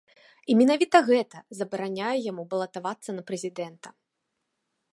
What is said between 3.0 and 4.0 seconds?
на прэзідэнта.